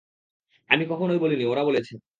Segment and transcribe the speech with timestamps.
[0.69, 1.93] আমি কখনোই বলিনি, ওরা বলেছে।